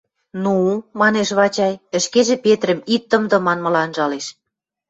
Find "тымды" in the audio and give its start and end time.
3.09-3.37